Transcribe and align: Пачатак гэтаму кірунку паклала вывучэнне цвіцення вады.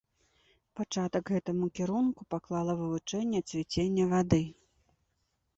Пачатак 0.79 1.25
гэтаму 1.33 1.69
кірунку 1.79 2.21
паклала 2.37 2.73
вывучэнне 2.81 3.39
цвіцення 3.53 4.11
вады. 4.15 4.43